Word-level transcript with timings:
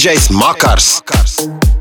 DJs 0.00 0.30
Makars. 0.32 1.02
Makars. 1.04 1.79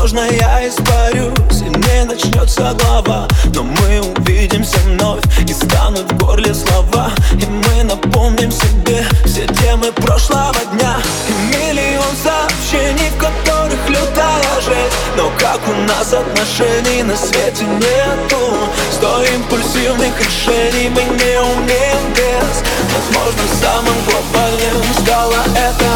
Возможно, 0.00 0.30
я 0.30 0.66
испарюсь 0.66 1.60
и 1.60 1.68
мне 1.68 2.04
начнется 2.06 2.74
глава. 2.80 3.28
Но 3.54 3.62
мы 3.64 4.00
увидимся 4.00 4.78
вновь 4.86 5.22
и 5.46 5.52
станут 5.52 6.10
в 6.10 6.16
горле 6.16 6.54
слова. 6.54 7.10
И 7.34 7.44
мы 7.44 7.84
напомним 7.84 8.50
себе 8.50 9.04
все 9.26 9.46
темы 9.46 9.92
прошлого 9.92 10.56
дня. 10.72 10.96
И 11.28 11.32
миллион 11.54 12.16
сообщений, 12.16 13.10
в 13.10 13.18
которых 13.18 13.90
лютая 13.90 14.60
жесть. 14.64 14.96
Но 15.18 15.30
как 15.38 15.60
у 15.68 15.74
нас 15.82 16.14
отношений 16.14 17.02
на 17.02 17.14
свете 17.14 17.66
нету? 17.66 18.56
Сто 18.92 19.22
импульсивных 19.22 20.18
решений 20.18 20.88
мы 20.88 21.02
не 21.02 21.40
умеем 21.42 22.14
без. 22.16 22.62
Возможно, 22.96 23.42
самым 23.60 23.96
глобальным 24.06 24.82
стало 25.02 25.36
это. 25.54 25.90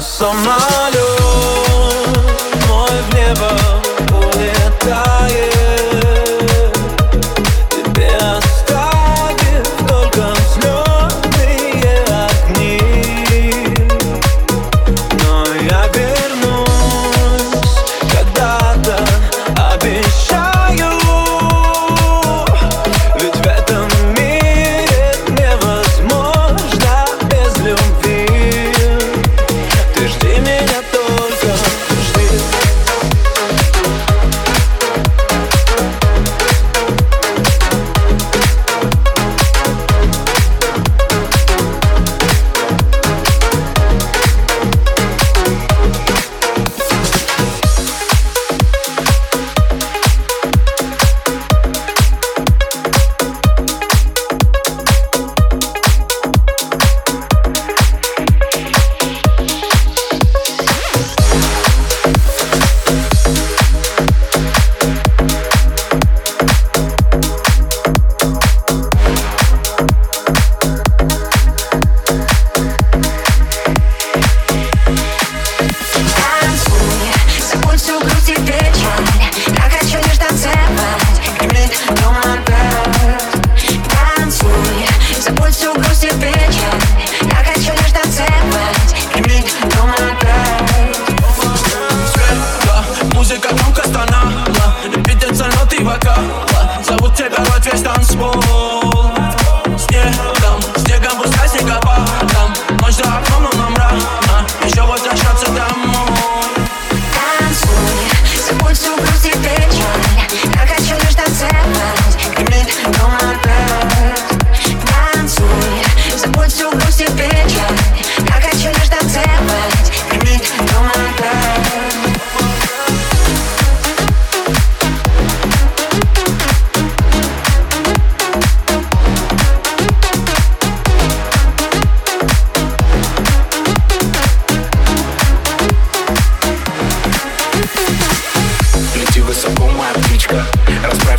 Самолет 0.00 1.71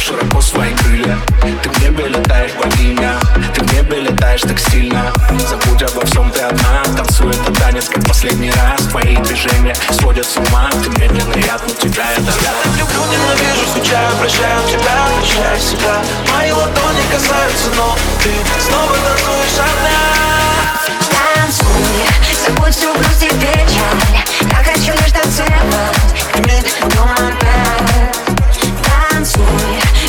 широко 0.03 0.41
свои 0.41 0.73
крылья. 0.73 1.17
Ты 1.61 1.69
в 1.69 1.81
небе 1.81 2.09
летаешь, 2.09 2.51
богиня. 2.61 3.17
Ты 3.53 3.63
в 3.63 3.73
небе 3.73 4.01
летаешь 4.01 4.41
так 4.41 4.59
сильно. 4.59 5.13
Забудь 5.47 5.81
обо 5.81 6.05
всем, 6.05 6.29
ты 6.31 6.41
одна. 6.41 6.83
Танцуй 6.97 7.31
этот 7.31 7.57
танец, 7.57 7.87
как 7.87 8.05
последний 8.05 8.51
раз. 8.51 8.81
Твои 8.89 9.15
движения 9.15 9.73
сводят 9.91 10.25
с 10.25 10.35
ума. 10.35 10.69
Ты 10.83 10.89
медленный 10.99 11.41
яд, 11.43 11.61
но 11.65 11.73
тебя 11.73 12.11
это 12.11 12.33
Я 12.41 12.51
люблю, 12.77 12.99
ненавижу, 13.11 13.65
скучаю, 13.71 14.11
прощаю 14.19 14.67
тебя 14.67 15.07
Прощаю 15.19 15.59
себя. 15.59 15.95
Мои 16.33 16.51
ладони 16.51 17.03
касаются, 17.09 17.69
но 17.77 17.95
ты 18.21 18.31
Снова 18.59 18.95
танцуешь 19.07 19.59
одна. 19.59 20.03
Танцуй, 21.11 21.65
забудь 22.45 22.75
всю 22.75 22.93
грусть 22.93 23.23
и 23.23 23.29
печаль. 23.29 24.51
Я 24.51 24.63
хочу 24.63 24.91
лишь 24.91 25.11
танцевать 25.13 25.63
Мид, 26.39 26.65
думаю, 26.93 27.33
танцуй. 29.23 29.45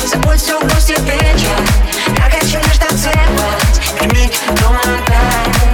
Забудь 0.05 0.41
все, 0.41 0.59
грусть 0.59 0.89
и 0.89 0.95
печаль 0.95 1.39
Я 2.17 2.29
хочу 2.29 2.57
лишь 2.57 2.77
танцевать 2.77 3.81
Прими 3.97 4.29
дома 4.61 4.81
дай 5.07 5.64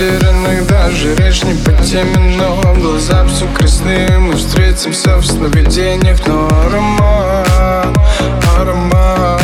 потерянных 0.00 0.66
даже 0.66 1.14
речь 1.16 1.42
не 1.44 1.54
по 1.54 1.72
теме 1.82 2.36
Но 2.38 2.74
глаза 2.74 3.24
все 3.26 3.46
красные, 3.54 4.08
мы 4.18 4.34
встретимся 4.34 5.16
в 5.16 5.26
сновидениях 5.26 6.18
Но 6.26 6.48
аромат, 6.66 7.98
аромат 8.56 9.39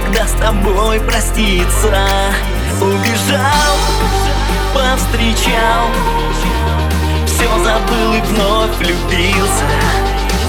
навсегда 0.00 0.26
с 0.26 0.32
тобой 0.40 1.00
проститься. 1.00 2.06
Убежал, 2.80 3.76
повстречал 4.72 5.88
Все 7.26 7.48
забыл 7.62 8.14
и 8.14 8.20
вновь 8.22 8.76
влюбился. 8.78 9.64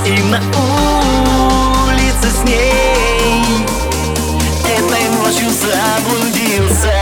И 0.05 0.21
на 0.23 0.39
улице 1.87 2.29
с 2.31 2.43
ней 2.43 3.65
Этой 4.63 5.09
ночью 5.17 5.49
заблудился. 5.49 6.93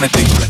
wanna 0.00 0.08
do. 0.12 0.49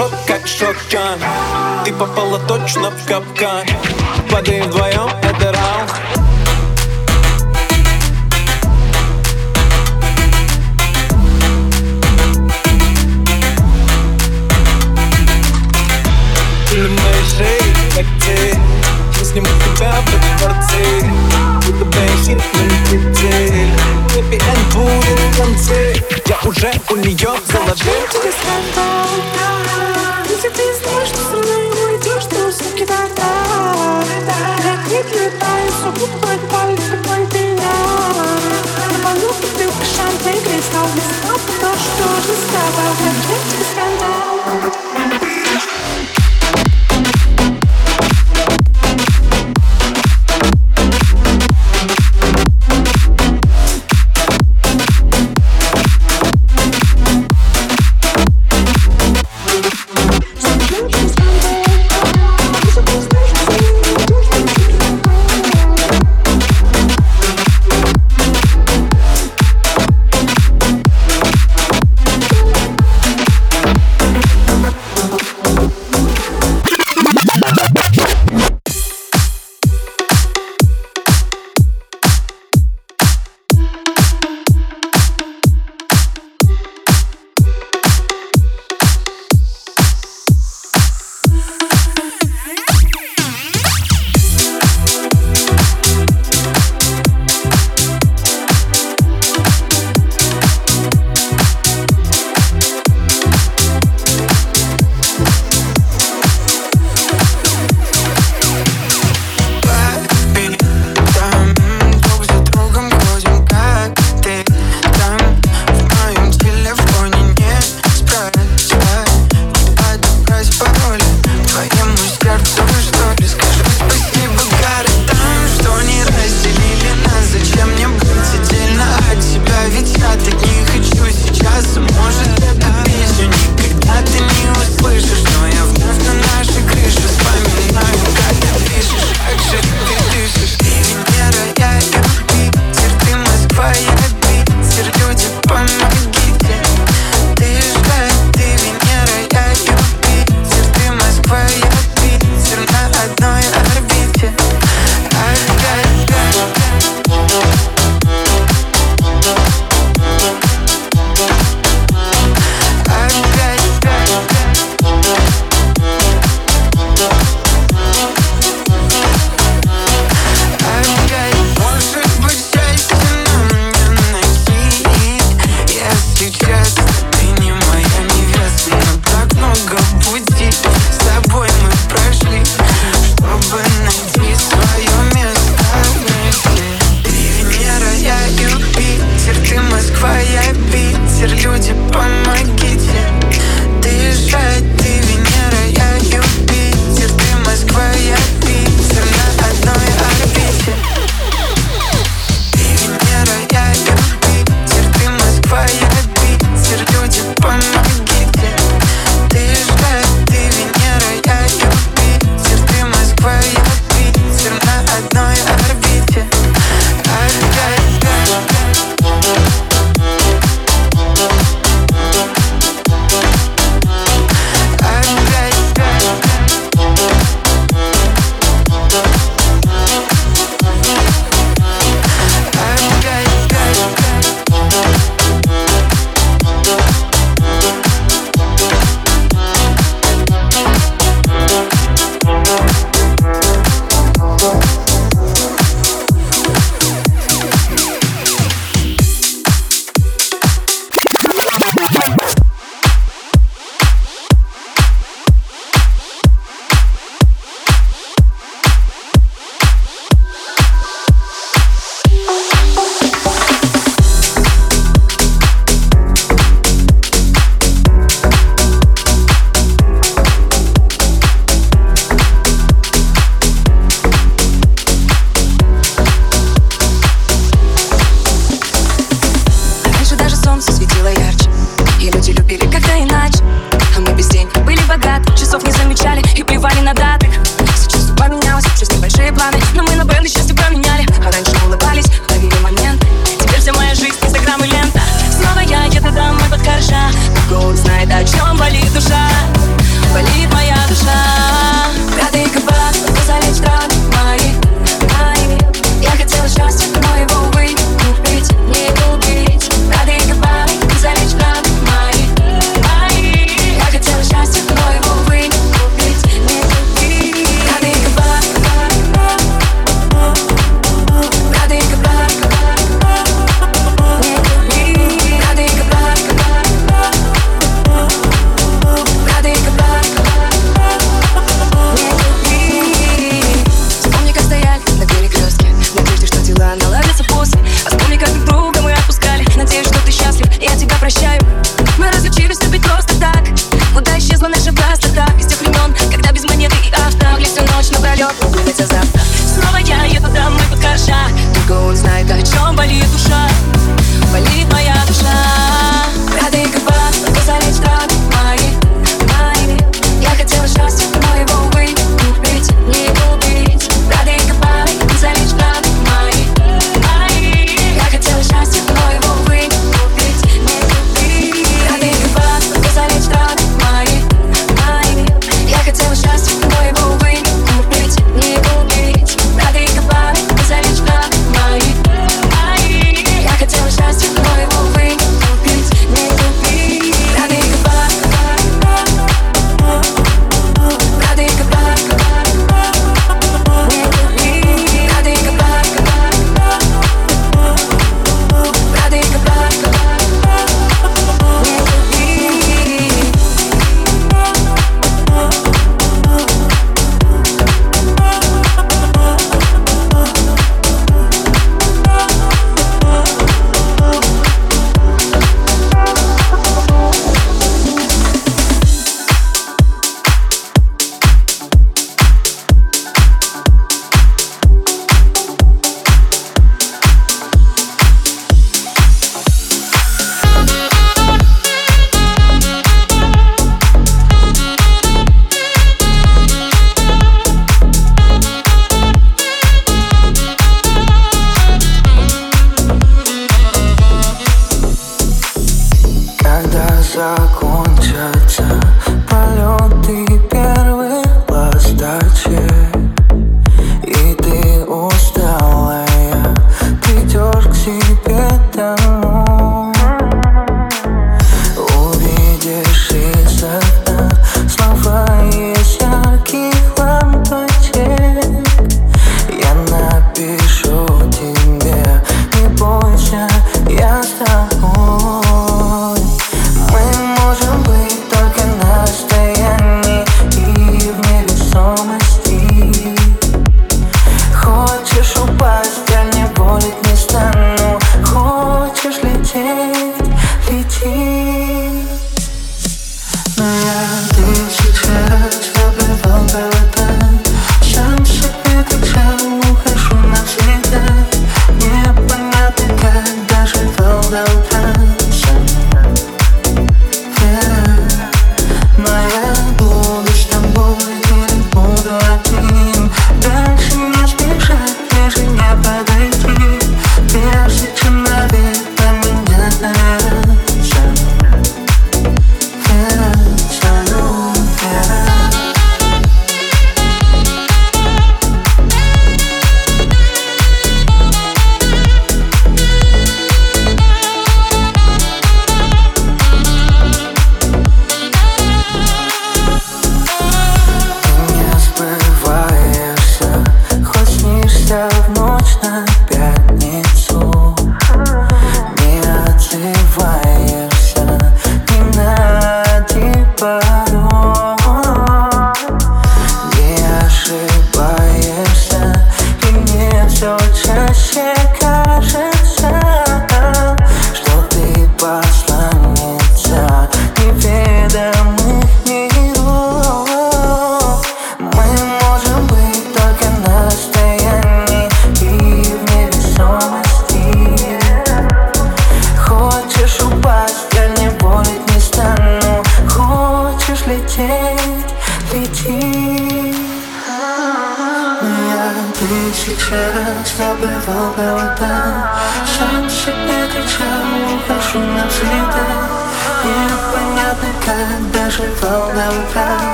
шок, 0.00 0.12
как 0.26 0.46
шотган 0.46 1.18
Ты 1.84 1.92
попала 1.92 2.38
точно 2.48 2.90
в 2.90 3.06
капкан. 3.06 3.66
Падаем 4.30 4.66
вдвоем, 4.66 5.10
это 5.22 5.52
раунд 5.52 5.92
Или 16.72 16.88
мои 16.88 17.22
шеи, 17.36 17.74
как 17.94 18.06
ты. 18.24 18.58
Я 19.18 19.24
сниму 19.24 19.46
тебя 19.46 19.92
в 20.00 20.38
дворце 20.38 21.02
Будто 21.66 21.84
бэхит, 21.84 22.42
но 22.54 22.62
не 22.62 22.78
ты 22.86 22.98
будет 24.74 25.36
танцы 25.36 25.94
Я 26.26 26.48
уже 26.48 26.72
у 26.90 26.96
нее 26.96 27.16
в 27.16 27.52
голове 27.52 28.99
Thank 42.72 43.30
you. 43.30 43.39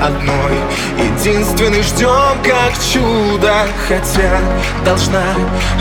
одной. 0.00 0.58
Единственный 0.98 1.82
ждем 1.82 2.36
как 2.42 2.72
чудо 2.92 3.66
Хотя 3.86 4.38
должна, 4.84 5.22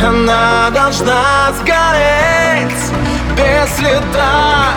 она 0.04 0.70
должна 0.72 1.52
сгореть 1.60 2.92
Без 3.36 3.76
следа. 3.78 4.74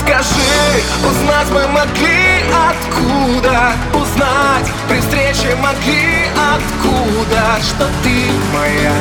Скажи, 0.00 0.82
узнать 1.04 1.50
мы 1.52 1.66
могли 1.68 2.42
откуда? 2.68 3.72
Узнать 3.94 4.70
при 4.88 5.00
встрече 5.00 5.54
могли 5.56 6.26
откуда? 6.54 7.62
Что 7.62 7.86
ты 8.02 8.30
моя, 8.52 8.92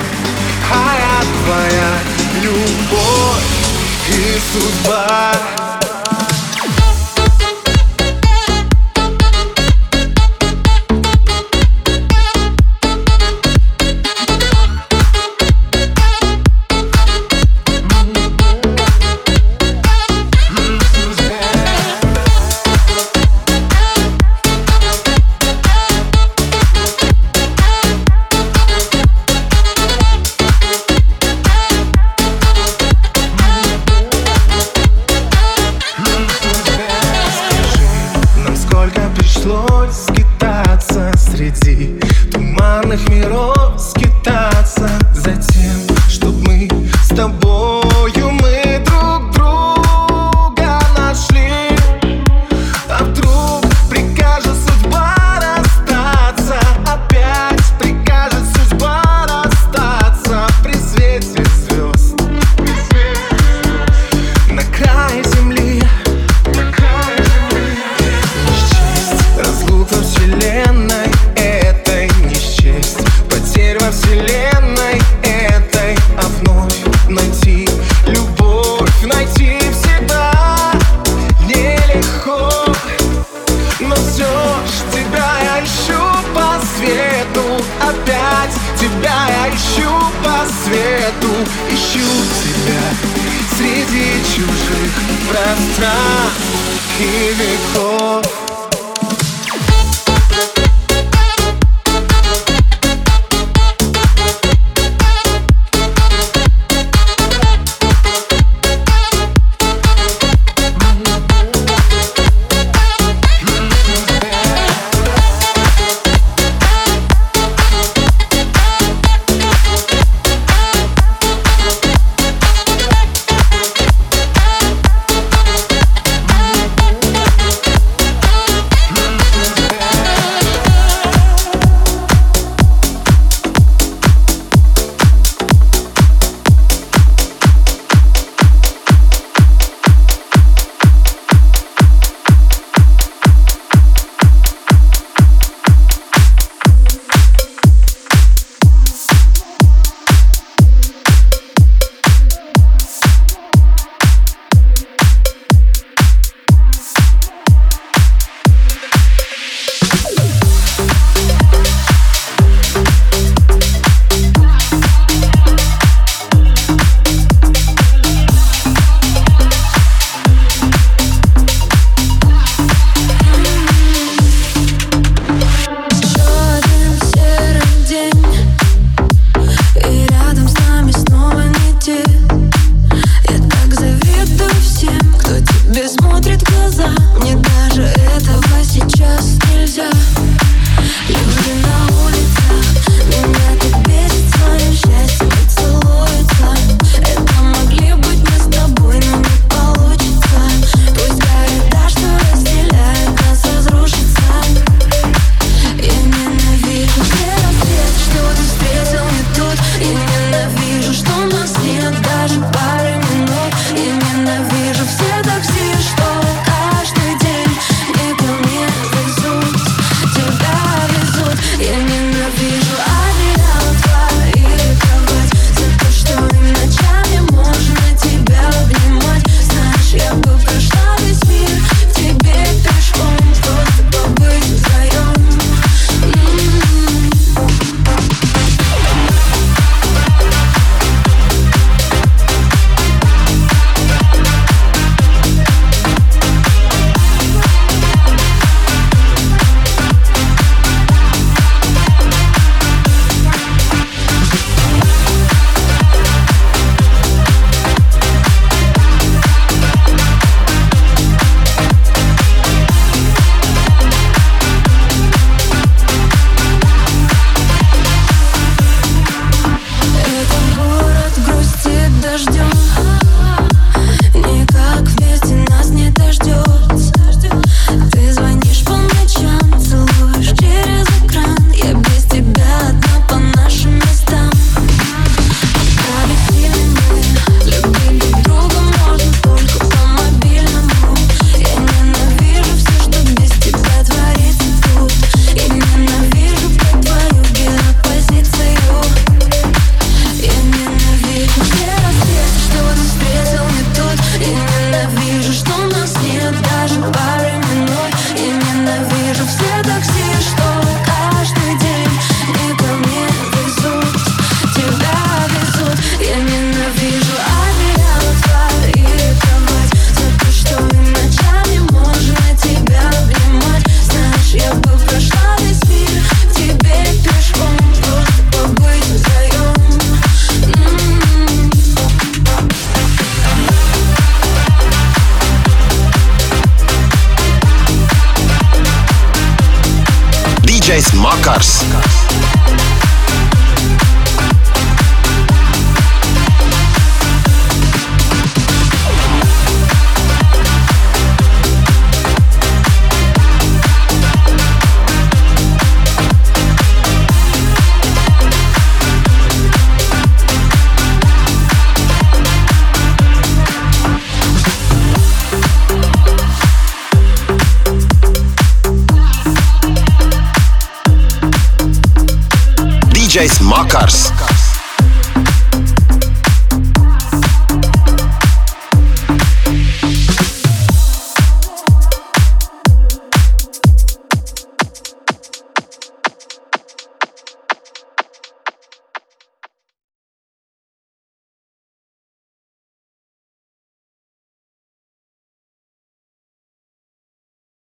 а 0.72 0.96
я 1.00 1.20
твоя 1.46 2.20
Любовь 2.42 3.60
и 4.08 4.40
судьба. 4.54 5.59